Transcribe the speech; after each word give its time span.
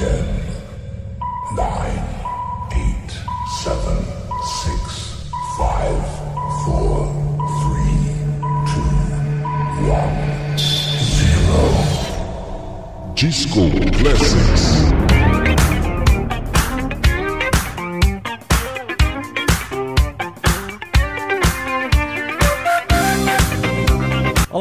Ten, 0.00 0.24
nine, 1.54 2.04
eight, 2.72 3.10
seven, 3.60 4.02
six, 4.64 5.28
five, 5.58 6.00
four, 6.64 7.04
three, 7.60 8.00
two, 8.64 8.90
one, 9.92 10.56
zero. 10.56 11.60
Disco 13.14 13.68
Classics. 13.98 14.79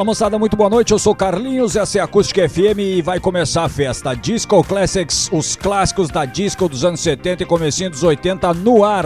Moçada, 0.09 0.39
muito 0.39 0.57
boa 0.57 0.71
noite. 0.71 0.91
Eu 0.91 0.97
sou 0.97 1.13
Carlinhos, 1.13 1.75
essa 1.75 1.99
é 1.99 2.01
a 2.01 2.05
Acústica 2.05 2.49
FM 2.49 2.79
e 2.79 2.99
vai 2.99 3.19
começar 3.19 3.63
a 3.63 3.69
festa 3.69 4.15
Disco 4.15 4.63
Classics, 4.63 5.29
os 5.31 5.55
clássicos 5.55 6.09
da 6.09 6.25
disco 6.25 6.67
dos 6.67 6.83
anos 6.83 6.99
70 6.99 7.43
e 7.43 7.45
comecinho 7.45 7.91
dos 7.91 8.01
80 8.01 8.51
no 8.55 8.83
ar. 8.83 9.05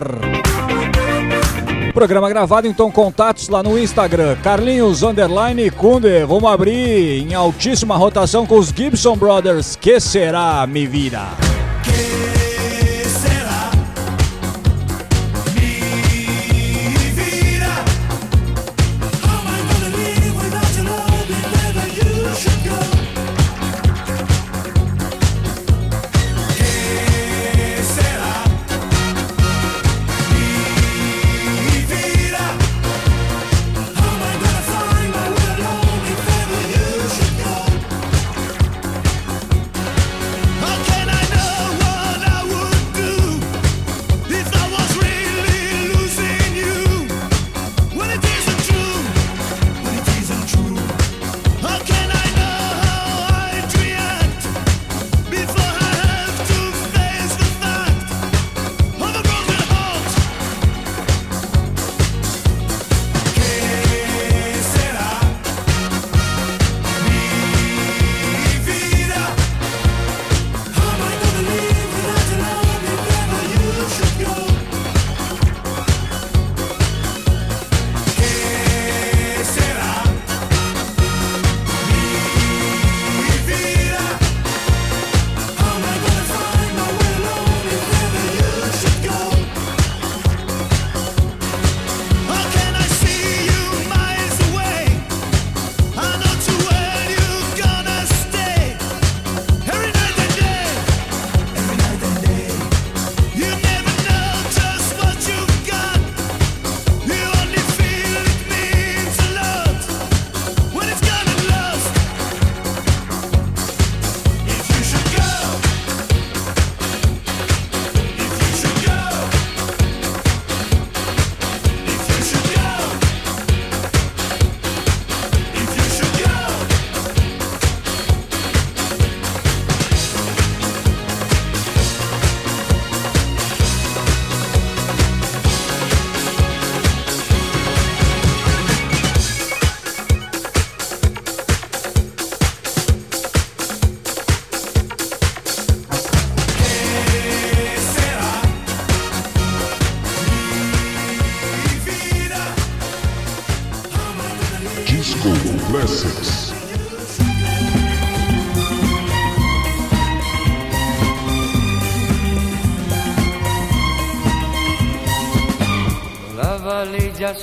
Programa 1.93 2.29
gravado, 2.29 2.67
então 2.67 2.89
contatos 2.89 3.49
lá 3.49 3.61
no 3.61 3.77
Instagram, 3.77 4.37
Carlinhos 4.37 5.03
Underline 5.03 5.69
Kunde. 5.71 6.23
Vamos 6.25 6.49
abrir 6.49 7.19
em 7.19 7.33
altíssima 7.33 7.97
rotação 7.97 8.45
com 8.45 8.57
os 8.57 8.69
Gibson 8.69 9.17
Brothers. 9.17 9.75
Que 9.75 9.99
será, 9.99 10.65
mi 10.65 10.87
vida? 10.87 11.52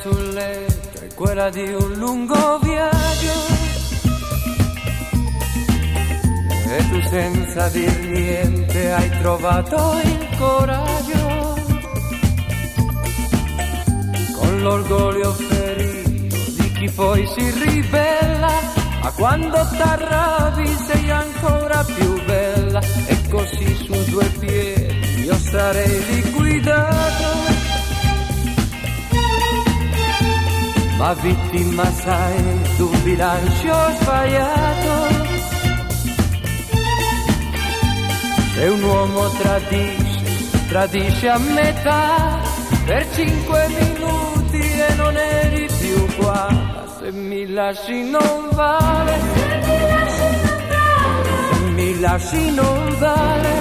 Sul 0.03 0.31
letto 0.33 1.01
è 1.01 1.15
quella 1.15 1.51
di 1.51 1.69
un 1.73 1.93
lungo 1.95 2.59
viaggio. 2.61 3.33
E 6.67 6.89
tu 6.89 7.01
senza 7.09 7.69
dir 7.69 7.99
niente 8.09 8.93
hai 8.93 9.11
trovato 9.21 10.01
il 10.03 10.29
coraggio. 10.39 11.59
Con 14.39 14.61
l'orgoglio 14.61 15.33
ferito 15.33 16.37
di 16.37 16.73
chi 16.73 16.91
poi 16.91 17.27
si 17.27 17.51
ribella 17.51 18.79
ma 19.03 19.11
quando 19.13 19.69
t'arrabbi 19.77 20.67
sei 20.87 21.11
ancora 21.11 21.85
più 21.85 22.25
bella. 22.25 22.81
E 23.07 23.29
così 23.29 23.75
su 23.75 24.11
due 24.11 24.27
piedi 24.39 25.25
io 25.25 25.37
sarei 25.37 26.05
liquidato 26.07 26.30
ma 31.01 31.15
vittima 31.15 31.85
sai 31.93 32.61
d'un 32.77 33.03
bilancio 33.03 33.75
sbagliato. 34.01 34.93
Se 38.55 38.65
un 38.67 38.83
uomo 38.83 39.29
tradisce, 39.31 40.67
tradisce 40.69 41.29
a 41.29 41.39
metà. 41.39 42.39
Per 42.85 43.07
cinque 43.15 43.67
minuti 43.69 44.61
e 44.61 44.95
non 44.97 45.17
eri 45.17 45.67
più 45.81 46.17
qua. 46.17 46.49
Se 46.99 47.11
mi 47.13 47.47
lasci 47.47 48.03
non 48.11 48.49
vale, 48.53 49.19
se 51.57 51.71
mi 51.77 51.99
lasci 51.99 52.51
non 52.51 52.97
vale, 52.99 53.53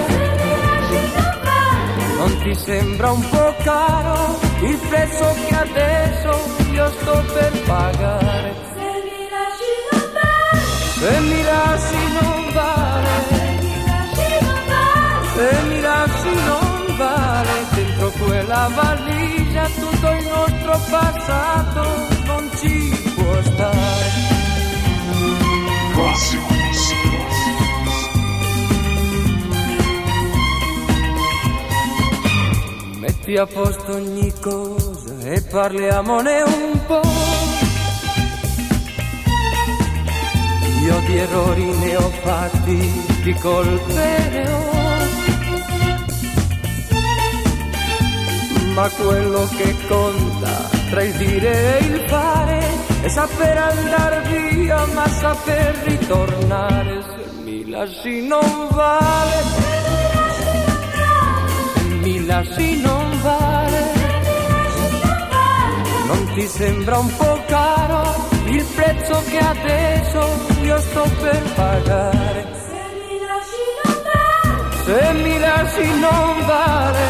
non 2.18 2.38
ti 2.42 2.54
sembra 2.56 3.12
un 3.12 3.30
po' 3.30 3.56
caro 3.64 4.40
il 4.62 4.78
prezzo 4.90 5.36
che 5.48 5.56
adesso 5.56 6.69
io 6.80 6.90
sto 7.02 7.24
per 7.34 7.52
pagare. 7.66 8.56
Se 8.74 8.88
mi 9.04 9.22
lasci 9.36 9.74
non 9.92 10.04
vale, 10.16 10.62
se 10.98 11.20
mi 11.30 11.42
lasci 11.50 12.02
non 12.18 12.54
vale, 12.54 13.14
se 15.36 15.48
mi 15.68 15.80
lasci 15.82 16.34
non 16.48 16.96
vale, 16.98 17.54
dentro 17.76 18.10
quella 18.24 18.70
valigia 18.74 19.66
tutto 19.66 20.08
il 20.20 20.26
nostro 20.26 20.80
passato 20.90 21.84
non 22.26 22.50
ci 22.60 23.12
può 23.16 23.34
stare. 23.44 24.28
Metti 33.00 33.38
a 33.38 33.46
posto 33.46 33.94
ogni 33.94 34.34
cosa 34.40 34.79
e 35.32 35.42
parliamone 35.42 36.42
un 36.42 36.86
po'. 36.88 37.02
Io 40.82 41.00
di 41.06 41.18
errori 41.18 41.66
ne 41.66 41.96
ho 41.98 42.10
fatti, 42.24 43.04
di 43.22 43.34
colpe 43.36 44.30
ne 44.32 44.50
ho. 44.50 44.78
Ma 48.74 48.90
quello 48.90 49.48
che 49.56 49.76
conta 49.88 50.70
tra 50.90 51.04
il 51.04 51.14
dire 51.14 51.78
e 51.78 51.86
il 51.86 52.00
fare 52.08 52.60
è 53.02 53.10
saper 53.10 53.58
andare 53.58 54.22
via, 54.30 54.84
ma 54.94 55.08
saper 55.08 55.76
ritornare 55.84 57.04
se 57.04 57.42
mi 57.44 57.70
lasci 57.70 58.26
non 58.26 58.68
vale. 58.72 59.44
Se 61.76 61.84
mi 62.02 62.26
lasci 62.26 62.82
non 62.82 62.98
vale. 62.98 63.09
Non 66.10 66.34
ti 66.34 66.48
sembra 66.48 66.98
un 66.98 67.16
po' 67.18 67.44
caro 67.46 68.28
il 68.46 68.66
prezzo 68.76 69.22
che 69.30 69.38
adesso 69.38 70.20
io 70.64 70.80
sto 70.80 71.04
per 71.22 71.42
pagare 71.54 72.48
Se 72.66 72.74
mi 73.04 73.18
lasci 73.30 73.64
non 73.84 74.06
vale, 74.10 74.66
se 74.86 75.14
mi 75.22 75.40
lasci 75.40 75.88
non 76.00 76.26
vale. 76.88 77.08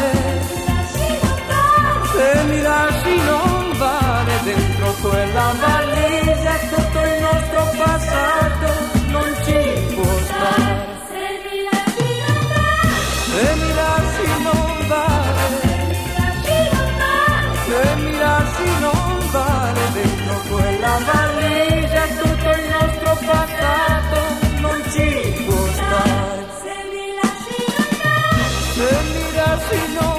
Se 2.12 2.42
mi 2.44 2.60
lasci 2.60 3.16
non 3.24 3.78
vale. 3.78 4.32
Dentro 4.44 4.92
quella 5.00 5.54
valigia 5.64 6.54
tutto 6.68 6.98
il 7.00 7.20
nostro 7.20 7.62
passato 7.82 8.68
non 9.08 9.28
ci 9.44 9.94
può 9.94 10.18
stare. 10.28 10.99
Quella 20.90 21.12
valigia 21.12 22.06
tutto 22.06 22.50
il 22.50 22.68
nostro 22.68 23.18
passato 23.24 24.20
non 24.60 24.82
ci 24.90 25.44
può 25.46 25.66
stare. 25.66 26.46
Se 26.62 26.74
mi 26.90 27.06
lasci 27.20 27.58
vale, 28.02 28.48
Se 28.74 29.02
mi 29.12 29.34
lasci 29.34 29.92
non 29.94 30.09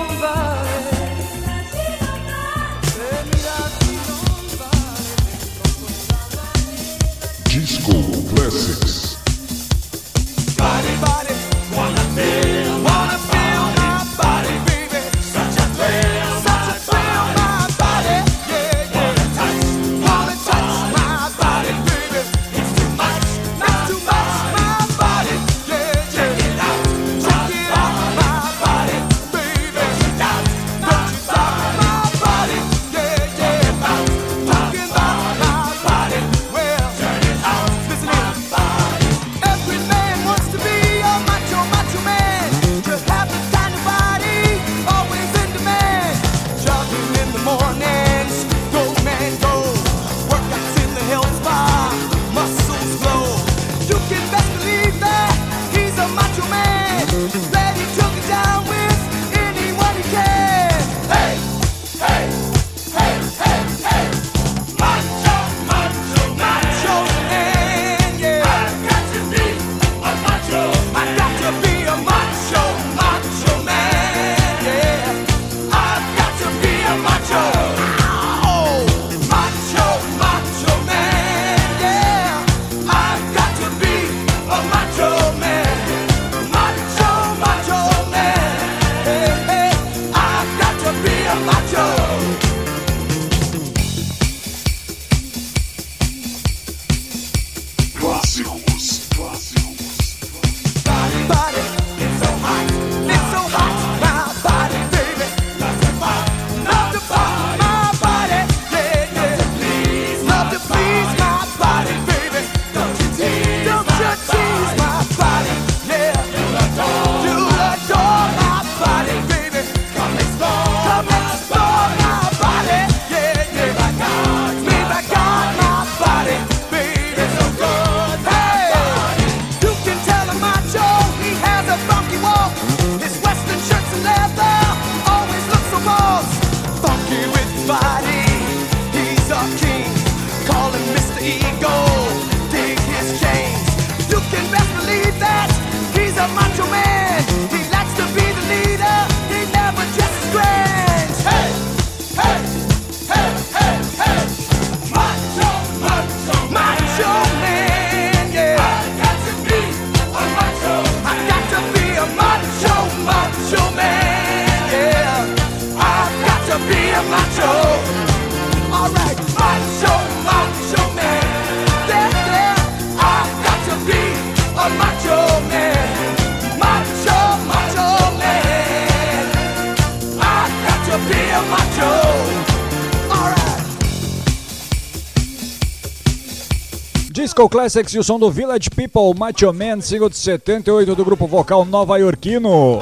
Disco 187.22 187.48
Classics 187.48 187.94
e 187.94 188.00
o 188.00 188.04
som 188.04 188.18
do 188.18 188.32
Village 188.32 188.68
People, 188.72 189.14
Macho 189.16 189.54
Man, 189.54 189.80
single 189.80 190.10
de 190.10 190.18
78 190.18 190.96
do 190.96 191.06
grupo 191.06 191.28
vocal 191.28 191.64
nova 191.64 192.00
iorquino. 192.00 192.80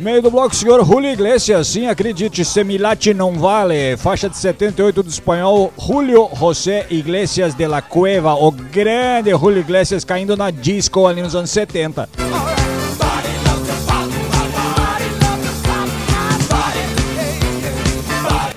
Meio 0.00 0.22
do 0.22 0.30
bloco, 0.30 0.54
senhor 0.54 0.84
Julio 0.84 1.10
Iglesias, 1.10 1.66
sim, 1.66 1.88
acredite, 1.88 2.44
Semilate 2.44 3.12
não 3.12 3.32
vale. 3.32 3.96
Faixa 3.96 4.28
de 4.28 4.36
78 4.36 5.02
do 5.02 5.10
espanhol 5.10 5.72
Julio 5.76 6.30
José 6.32 6.86
Iglesias 6.90 7.54
de 7.54 7.66
la 7.66 7.82
Cueva, 7.82 8.34
o 8.34 8.52
grande 8.52 9.32
Julio 9.32 9.58
Iglesias 9.58 10.04
caindo 10.04 10.36
na 10.36 10.52
disco 10.52 11.08
ali 11.08 11.20
nos 11.20 11.34
anos 11.34 11.50
70. 11.50 12.08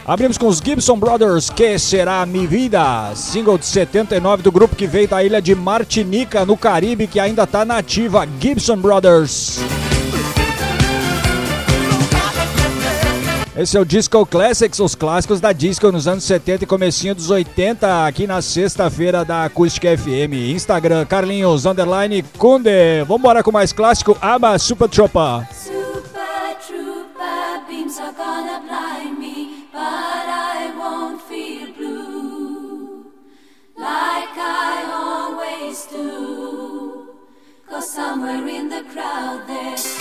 Abrimos 0.05 0.37
com 0.37 0.47
os 0.47 0.57
Gibson 0.57 0.97
Brothers, 0.97 1.49
Que 1.49 1.77
Será 1.77 2.25
Mi 2.25 2.47
Vida, 2.47 3.11
single 3.15 3.57
de 3.57 3.65
79 3.65 4.41
do 4.41 4.51
grupo 4.51 4.75
que 4.75 4.87
veio 4.87 5.07
da 5.07 5.23
ilha 5.23 5.41
de 5.41 5.53
Martinica, 5.53 6.43
no 6.43 6.57
Caribe, 6.57 7.05
que 7.05 7.19
ainda 7.19 7.45
tá 7.45 7.63
nativa, 7.63 8.27
Gibson 8.39 8.77
Brothers. 8.77 9.59
Esse 13.55 13.77
é 13.77 13.79
o 13.79 13.85
Disco 13.85 14.25
Classics, 14.25 14.79
os 14.79 14.95
clássicos 14.95 15.39
da 15.39 15.53
disco 15.53 15.91
nos 15.91 16.07
anos 16.07 16.23
70 16.23 16.63
e 16.63 16.67
comecinho 16.67 17.13
dos 17.13 17.29
80, 17.29 18.07
aqui 18.07 18.25
na 18.25 18.41
sexta-feira 18.41 19.23
da 19.23 19.43
Acústica 19.43 19.95
FM. 19.95 20.33
Instagram, 20.51 21.05
Carlinhos, 21.05 21.67
underline, 21.67 22.23
Kunde. 22.39 23.03
Vambora 23.07 23.43
com 23.43 23.51
mais 23.51 23.71
clássico, 23.71 24.17
Aba 24.19 24.57
Super 24.57 24.89
Tropa. 24.89 25.47
Super 25.53 26.57
Trooper. 26.65 27.01
always 28.21 28.50
somewhere 37.81 38.47
in 38.47 38.69
the 38.69 38.83
crowd 38.93 39.43
there's 39.47 40.00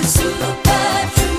Super. 0.00 0.02
superbad 0.08 1.31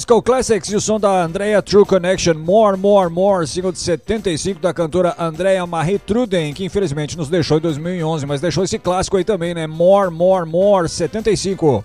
Disco 0.00 0.22
Classics 0.22 0.70
e 0.70 0.76
o 0.76 0.80
som 0.80 0.98
da 0.98 1.24
Andrea 1.24 1.60
True 1.60 1.84
Connection, 1.84 2.32
More, 2.32 2.74
More, 2.74 3.10
More, 3.10 3.46
single 3.46 3.70
de 3.70 3.78
75 3.80 4.58
da 4.58 4.72
cantora 4.72 5.14
Andrea 5.18 5.66
Marie 5.66 5.98
Truden, 5.98 6.54
que 6.54 6.64
infelizmente 6.64 7.18
nos 7.18 7.28
deixou 7.28 7.58
em 7.58 7.60
2011, 7.60 8.24
mas 8.24 8.40
deixou 8.40 8.64
esse 8.64 8.78
clássico 8.78 9.18
aí 9.18 9.24
também, 9.24 9.52
né? 9.52 9.66
More, 9.66 10.10
More, 10.10 10.48
More, 10.48 10.88
75. 10.88 11.84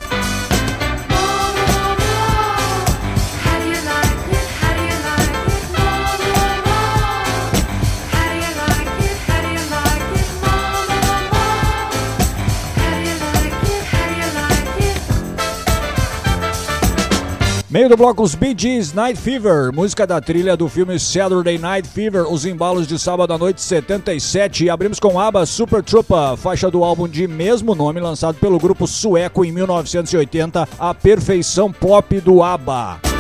Meio 17.75 17.89
do 17.89 17.97
bloco, 17.97 18.23
os 18.23 18.35
Bee 18.35 18.55
Gees, 18.57 18.93
Night 18.93 19.19
Fever, 19.19 19.69
música 19.73 20.07
da 20.07 20.21
trilha 20.21 20.55
do 20.55 20.69
filme 20.69 20.97
Saturday 20.97 21.57
Night 21.57 21.85
Fever, 21.89 22.21
os 22.21 22.45
embalos 22.45 22.88
de 22.88 22.97
sábado 22.97 23.33
à 23.33 23.38
noite 23.38 23.61
77. 23.61 24.63
E 24.63 24.69
abrimos 24.69 24.97
com 24.97 25.19
ABBA 25.19 25.45
Super 25.45 25.83
Trooper, 25.83 26.38
faixa 26.38 26.71
do 26.71 26.85
álbum 26.85 27.05
de 27.05 27.27
mesmo 27.27 27.75
nome, 27.75 27.99
lançado 27.99 28.35
pelo 28.35 28.57
grupo 28.57 28.88
sueco 28.88 29.43
em 29.43 29.51
1980, 29.51 30.69
a 30.79 30.93
perfeição 30.93 31.69
pop 31.69 32.17
do 32.21 32.41
ABBA. 32.41 33.14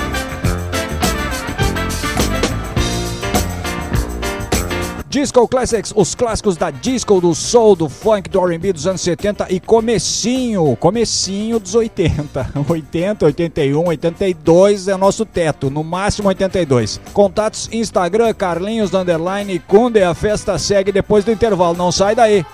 Disco 5.15 5.47
Classics, 5.47 5.93
os 5.95 6.13
clássicos 6.13 6.57
da 6.57 6.69
disco, 6.69 7.21
do 7.21 7.33
soul, 7.33 7.73
do 7.73 7.87
funk, 7.87 8.29
do 8.29 8.45
R&B 8.45 8.73
dos 8.73 8.85
anos 8.85 8.99
70 8.99 9.47
e 9.49 9.61
comecinho, 9.61 10.75
comecinho 10.75 11.57
dos 11.57 11.73
80. 11.73 12.51
80, 12.67 13.25
81, 13.27 13.87
82 13.87 14.89
é 14.89 14.97
nosso 14.97 15.25
teto, 15.25 15.69
no 15.69 15.85
máximo 15.85 16.27
82. 16.27 16.99
Contatos 17.13 17.69
Instagram, 17.71 18.33
Carlinhos, 18.33 18.93
underline, 18.93 19.57
Kunde, 19.59 20.03
a 20.03 20.13
festa 20.13 20.59
segue 20.59 20.91
depois 20.91 21.23
do 21.23 21.31
intervalo, 21.31 21.77
não 21.77 21.93
sai 21.93 22.13
daí. 22.13 22.45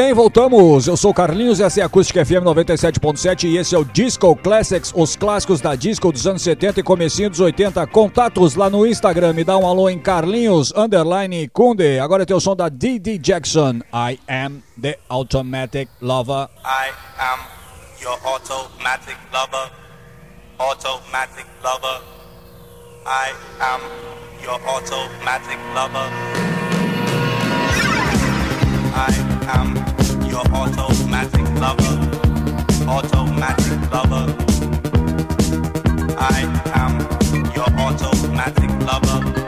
Bem, 0.00 0.14
voltamos. 0.14 0.86
Eu 0.86 0.96
sou 0.96 1.12
Carlinhos, 1.12 1.60
essa 1.60 1.80
é 1.80 1.82
a 1.82 1.86
Acústica 1.86 2.24
FM 2.24 2.42
97.7 2.42 3.44
e 3.44 3.58
esse 3.58 3.74
é 3.74 3.78
o 3.78 3.84
Disco 3.84 4.34
Classics, 4.34 4.92
os 4.96 5.14
clássicos 5.14 5.60
da 5.60 5.74
disco 5.74 6.10
dos 6.10 6.26
anos 6.26 6.40
70 6.40 6.80
e 6.80 6.82
comecinho 6.82 7.28
dos 7.28 7.40
80. 7.40 7.86
Contatos 7.88 8.54
lá 8.54 8.70
no 8.70 8.86
Instagram, 8.86 9.34
me 9.34 9.44
dá 9.44 9.58
um 9.58 9.66
alô 9.66 9.90
em 9.90 9.98
Carlinhos, 9.98 10.72
underline 10.74 11.48
Kunde. 11.48 11.98
Agora 11.98 12.24
tem 12.24 12.34
o 12.34 12.40
som 12.40 12.56
da 12.56 12.70
Didi 12.70 13.18
Jackson. 13.18 13.80
I 13.92 14.18
am 14.26 14.62
the 14.80 14.98
automatic 15.10 15.90
lover. 16.00 16.48
I 16.64 16.92
am 17.18 17.40
your 18.00 18.18
automatic 18.24 19.18
lover. 19.32 19.70
Automatic 20.58 21.46
lover. 21.62 22.00
I 23.04 23.34
am 23.60 23.80
your 24.42 24.60
automatic 24.66 25.58
lover. 25.74 26.08
I 28.92 29.30
am 29.48 29.89
your 30.30 30.46
automatic 30.52 31.46
lover. 31.58 31.96
Automatic 32.86 33.90
lover. 33.90 34.26
I 36.16 36.40
am 36.74 37.00
your 37.52 37.66
automatic 37.80 38.70
lover. 38.86 39.39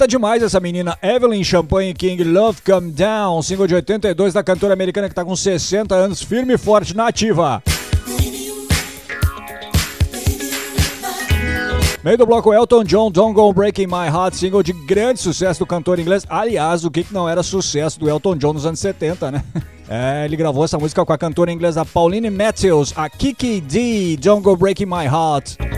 Canta 0.00 0.08
demais 0.08 0.42
essa 0.42 0.58
menina 0.58 0.96
Evelyn 1.02 1.44
Champagne 1.44 1.92
King, 1.92 2.24
Love 2.24 2.62
Come 2.64 2.90
Down, 2.90 3.42
single 3.42 3.66
de 3.66 3.74
82 3.74 4.32
da 4.32 4.42
cantora 4.42 4.72
americana 4.72 5.10
que 5.10 5.14
tá 5.14 5.22
com 5.22 5.36
60 5.36 5.94
anos, 5.94 6.22
firme 6.22 6.54
e 6.54 6.56
forte 6.56 6.96
na 6.96 7.08
ativa. 7.08 7.62
Meio 12.02 12.16
do 12.16 12.24
bloco 12.24 12.50
Elton 12.50 12.82
John, 12.82 13.10
Don't 13.10 13.34
Go 13.34 13.52
Breaking 13.52 13.88
My 13.88 14.06
Heart, 14.06 14.36
single 14.36 14.62
de 14.62 14.72
grande 14.72 15.20
sucesso 15.20 15.60
do 15.60 15.66
cantor 15.66 15.98
inglês. 15.98 16.24
Aliás, 16.30 16.82
o 16.82 16.90
que 16.90 17.04
não 17.10 17.28
era 17.28 17.42
sucesso 17.42 18.00
do 18.00 18.08
Elton 18.08 18.38
John 18.38 18.54
nos 18.54 18.64
anos 18.64 18.80
70, 18.80 19.30
né? 19.30 19.44
É, 19.92 20.24
ele 20.24 20.36
gravou 20.36 20.64
essa 20.64 20.78
música 20.78 21.04
com 21.04 21.12
a 21.12 21.18
cantora 21.18 21.50
inglesa 21.50 21.84
Pauline 21.84 22.30
Matthews, 22.30 22.92
a 22.94 23.10
Kiki 23.10 23.60
D, 23.60 24.16
Don't 24.18 24.40
Go 24.40 24.54
Breaking 24.54 24.86
My 24.86 25.04
Heart. 25.04 25.69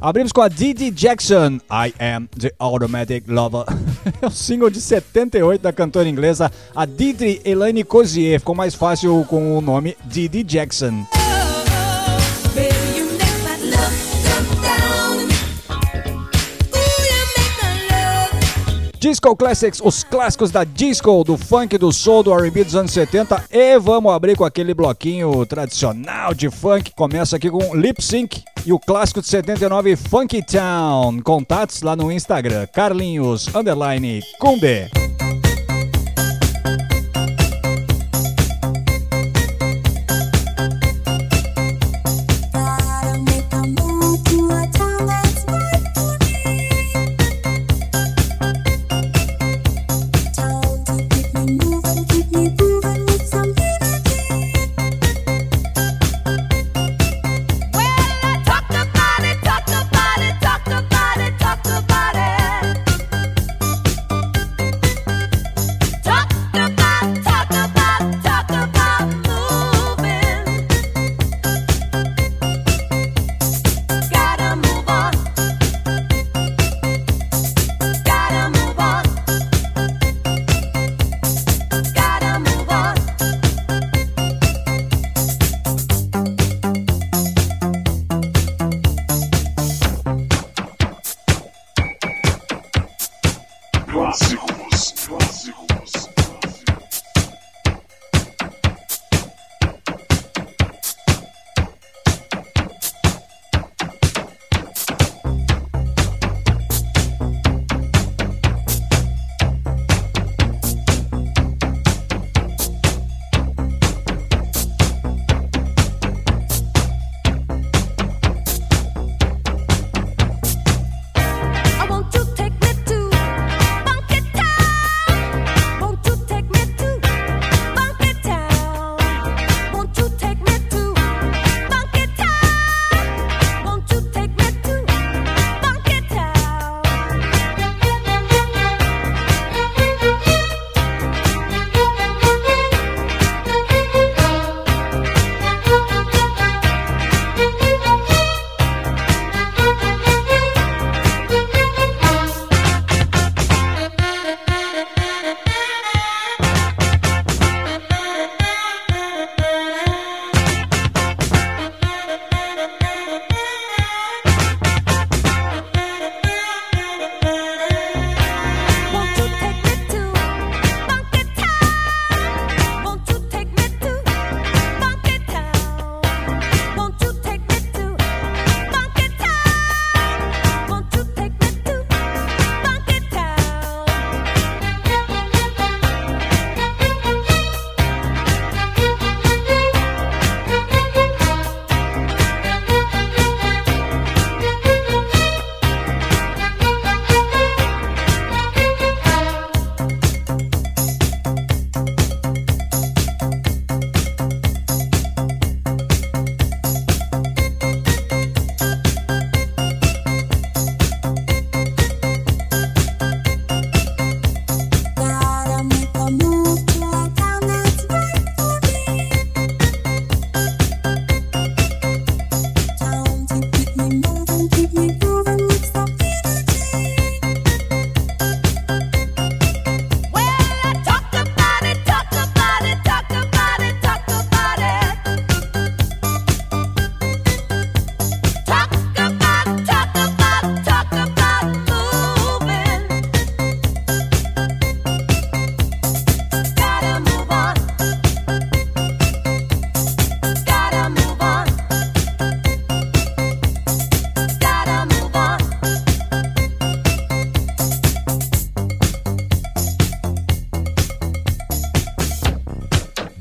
Abrimos 0.00 0.30
com 0.30 0.40
a 0.40 0.48
Didi 0.48 0.92
Jackson, 0.92 1.58
I 1.68 1.92
Am 1.98 2.28
the 2.38 2.52
Automatic 2.58 3.24
Lover. 3.26 3.64
É 4.22 4.26
o 4.26 4.30
single 4.30 4.70
de 4.70 4.80
78 4.80 5.60
da 5.60 5.72
cantora 5.72 6.08
inglesa, 6.08 6.50
a 6.74 6.86
Didi 6.86 7.40
Elaine 7.44 7.84
Cozier. 7.84 8.38
Ficou 8.40 8.54
mais 8.54 8.74
fácil 8.74 9.24
com 9.28 9.56
o 9.56 9.60
nome 9.60 9.96
Didi 10.06 10.42
Jackson. 10.42 11.04
Disco 19.08 19.34
Classics, 19.34 19.80
os 19.82 20.04
clássicos 20.04 20.50
da 20.50 20.64
disco, 20.64 21.24
do 21.24 21.38
funk, 21.38 21.78
do 21.78 21.90
soul, 21.90 22.22
do 22.22 22.30
R&B 22.30 22.62
dos 22.62 22.76
anos 22.76 22.92
70. 22.92 23.42
E 23.50 23.78
vamos 23.78 24.12
abrir 24.12 24.36
com 24.36 24.44
aquele 24.44 24.74
bloquinho 24.74 25.46
tradicional 25.46 26.34
de 26.34 26.50
funk. 26.50 26.92
Começa 26.94 27.36
aqui 27.36 27.50
com 27.50 27.74
Lip 27.74 28.04
Sync 28.04 28.44
e 28.66 28.72
o 28.72 28.78
clássico 28.78 29.22
de 29.22 29.26
79, 29.26 29.96
Funky 29.96 30.44
Town. 30.44 31.22
Contatos 31.22 31.80
lá 31.80 31.96
no 31.96 32.12
Instagram, 32.12 32.66
Carlinhos, 32.66 33.48
underline, 33.54 34.20
Cumbe. 34.38 35.07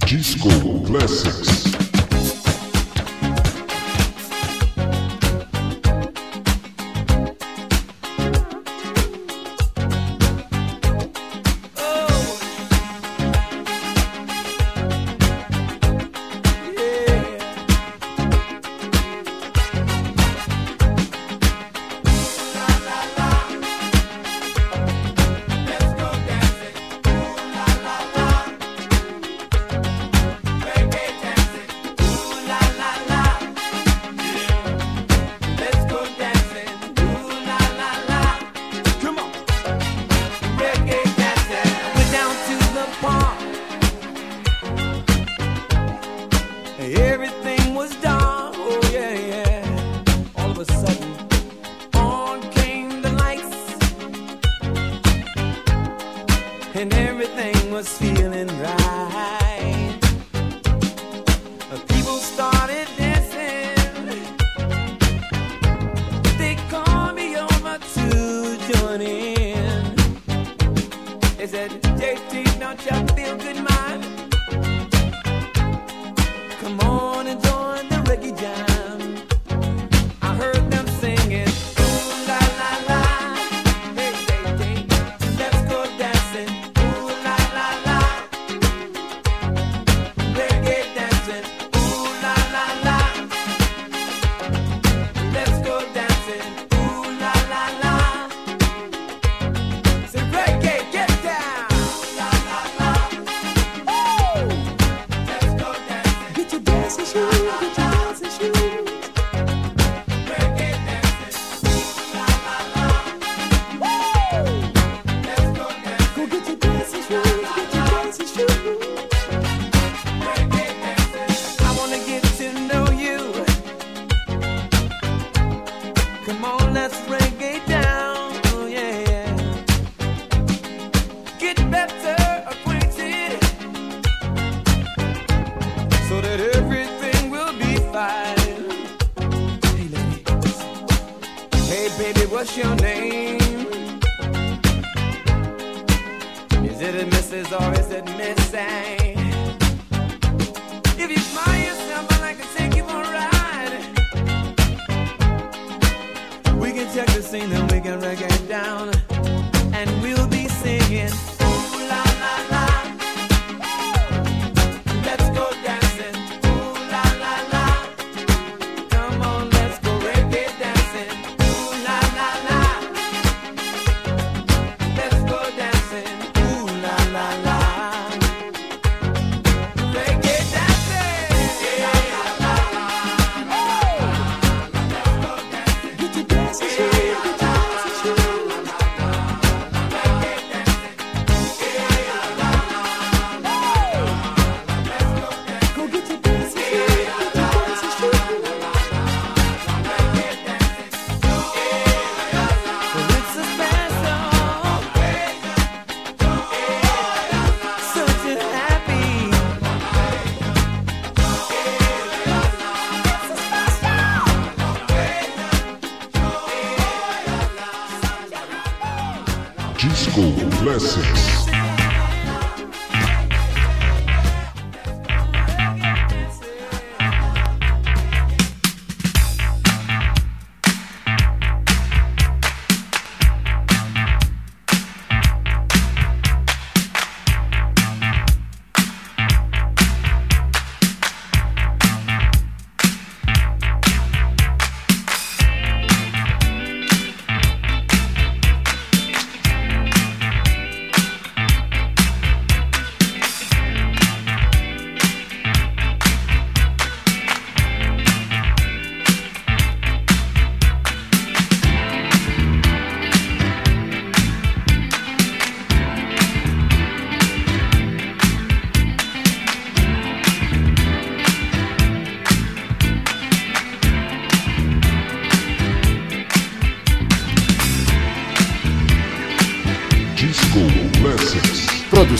G-School 0.07 0.85
Classics. 0.85 1.66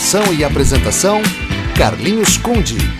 Produção 0.08 0.34
e 0.34 0.41
apresentação: 0.41 1.22
Carlinhos 1.76 2.38
Conde. 2.38 2.97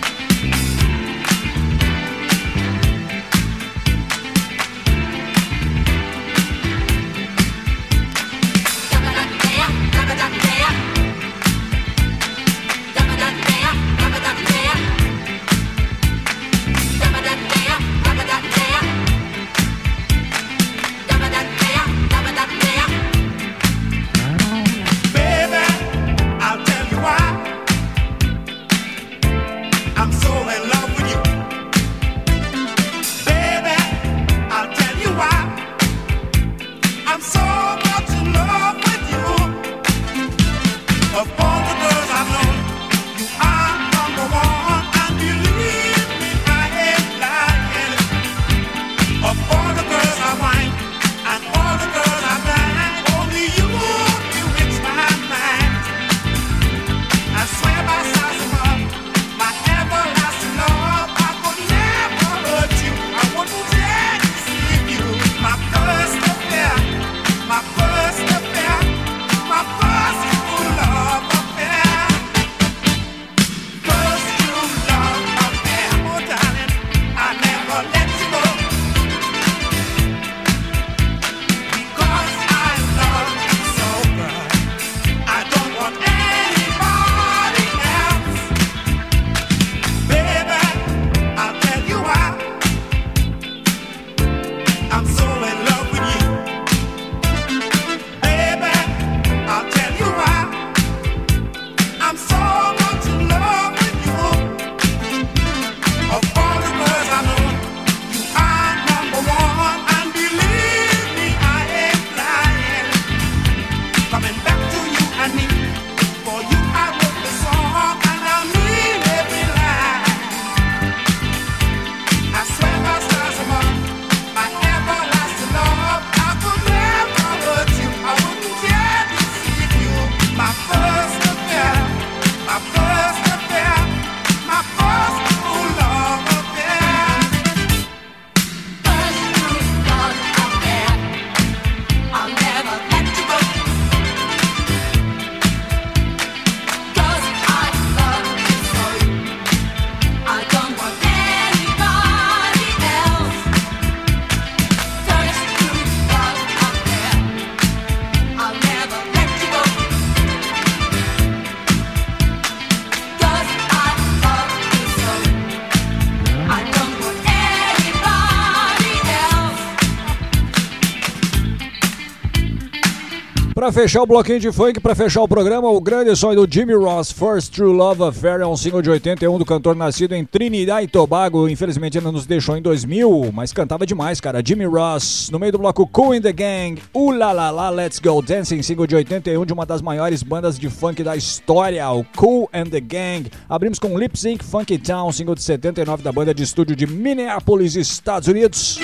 Pra 173.68 173.74
fechar 173.74 174.02
o 174.02 174.06
bloquinho 174.06 174.40
de 174.40 174.50
funk, 174.50 174.80
pra 174.80 174.96
fechar 174.96 175.22
o 175.22 175.28
programa, 175.28 175.70
o 175.70 175.82
grande 175.82 176.16
sonho 176.16 176.48
do 176.48 176.50
Jimmy 176.50 176.74
Ross, 176.74 177.12
First 177.12 177.54
True 177.54 177.74
Love 177.74 178.02
Affair, 178.02 178.40
é 178.40 178.48
um 178.48 178.56
single 178.56 178.82
de 178.82 178.90
81 178.90 179.38
do 179.38 179.44
cantor 179.44 179.76
nascido 179.76 180.16
em 180.16 180.24
Trinidad 180.24 180.82
e 180.82 180.88
Tobago. 180.88 181.50
Infelizmente 181.50 181.98
ainda 181.98 182.10
nos 182.10 182.26
deixou 182.26 182.56
em 182.56 182.62
2000, 182.62 183.30
mas 183.34 183.52
cantava 183.52 183.86
demais, 183.86 184.22
cara. 184.22 184.42
Jimmy 184.42 184.64
Ross, 184.64 185.30
no 185.34 185.38
meio 185.38 185.52
do 185.52 185.58
bloco 185.58 185.86
Cool 185.86 186.16
in 186.16 186.22
the 186.22 186.32
Gang, 186.32 186.82
Uh 186.96 187.12
La 187.12 187.34
La 187.34 187.52
La 187.52 187.70
Let's 187.70 188.00
Go 188.00 188.22
Dancing, 188.22 188.62
single 188.62 188.88
de 188.88 188.96
81 188.96 189.46
de 189.46 189.52
uma 189.52 189.66
das 189.66 189.82
maiores 189.82 190.24
bandas 190.24 190.58
de 190.58 190.70
funk 190.70 191.04
da 191.04 191.18
história, 191.18 191.92
o 191.92 192.06
Cool 192.16 192.50
and 192.54 192.68
the 192.68 192.80
Gang. 192.80 193.30
Abrimos 193.50 193.80
com 193.80 193.98
Lip 194.00 194.18
Sync 194.18 194.46
Funky 194.46 194.78
Town, 194.78 195.12
single 195.12 195.36
de 195.36 195.44
79 195.44 196.02
da 196.02 196.14
banda 196.14 196.34
de 196.34 196.42
estúdio 196.42 196.74
de 196.74 196.88
Minneapolis, 196.88 197.76
Estados 197.76 198.30
Unidos. 198.30 198.80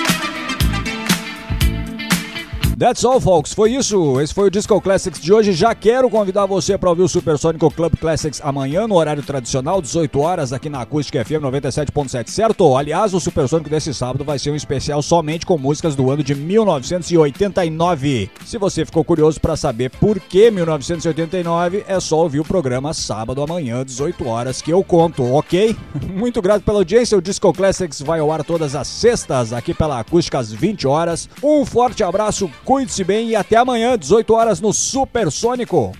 That's 2.76 3.04
all, 3.04 3.20
folks. 3.20 3.54
Foi 3.54 3.72
isso. 3.72 4.20
Esse 4.20 4.34
foi 4.34 4.48
o 4.48 4.50
Disco 4.50 4.80
Classics 4.80 5.20
de 5.20 5.32
hoje. 5.32 5.52
Já 5.52 5.76
quero 5.76 6.10
convidar 6.10 6.44
você 6.44 6.76
para 6.76 6.90
ouvir 6.90 7.02
o 7.02 7.08
Supersônico 7.08 7.70
Club 7.70 7.94
Classics 7.96 8.40
amanhã, 8.42 8.88
no 8.88 8.96
horário 8.96 9.22
tradicional, 9.22 9.80
18 9.80 10.18
horas, 10.18 10.52
aqui 10.52 10.68
na 10.68 10.80
Acústica 10.80 11.24
FM 11.24 11.42
97.7, 11.42 12.28
certo? 12.28 12.76
Aliás, 12.76 13.14
o 13.14 13.20
Supersônico 13.20 13.70
desse 13.70 13.94
sábado 13.94 14.24
vai 14.24 14.40
ser 14.40 14.50
um 14.50 14.56
especial 14.56 15.00
somente 15.02 15.46
com 15.46 15.56
músicas 15.56 15.94
do 15.94 16.10
ano 16.10 16.24
de 16.24 16.34
1989. 16.34 18.28
Se 18.44 18.58
você 18.58 18.84
ficou 18.84 19.04
curioso 19.04 19.40
para 19.40 19.56
saber 19.56 19.90
por 19.90 20.18
que 20.18 20.50
1989, 20.50 21.84
é 21.86 22.00
só 22.00 22.18
ouvir 22.18 22.40
o 22.40 22.44
programa 22.44 22.92
sábado 22.92 23.40
amanhã, 23.40 23.84
18 23.84 24.26
horas, 24.26 24.60
que 24.60 24.72
eu 24.72 24.82
conto, 24.82 25.22
ok? 25.32 25.76
Muito 26.12 26.42
grato 26.42 26.64
pela 26.64 26.78
audiência. 26.78 27.16
O 27.16 27.22
Disco 27.22 27.52
Classics 27.52 28.02
vai 28.02 28.18
ao 28.18 28.32
ar 28.32 28.42
todas 28.42 28.74
as 28.74 28.88
sextas, 28.88 29.52
aqui 29.52 29.72
pela 29.72 30.00
Acústica 30.00 30.40
às 30.40 30.52
20 30.52 30.88
horas. 30.88 31.28
Um 31.40 31.64
forte 31.64 32.02
abraço, 32.02 32.50
cuide-se 32.64 33.04
bem 33.04 33.28
e 33.28 33.36
até 33.36 33.56
amanhã, 33.56 33.96
18 33.96 34.32
horas, 34.32 34.60
no 34.60 34.72
Supersônico. 34.72 35.92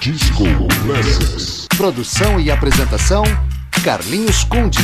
Disco 0.00 0.44
Classics. 0.84 1.66
Produção 1.76 2.38
e 2.38 2.50
apresentação: 2.50 3.24
Carlinhos 3.82 4.44
Conde. 4.44 4.78